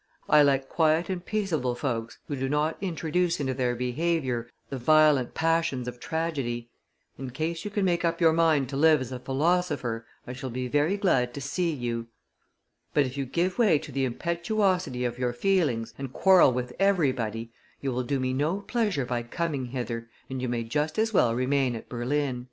[0.27, 5.35] I like quiet and peaceable folks who do not introduce into their behavior the violent
[5.35, 6.71] passions of tragedy;
[7.19, 10.49] in case you can make up your mind to live as a philosopher, I shall
[10.49, 12.07] be very glad to see you;
[12.95, 17.51] but, if you give way to the impetuosity of your feelings and quarrel with everybody,
[17.79, 21.35] you will do me no pleasure by coming hither and you may just as well
[21.35, 22.39] remain at Berlin."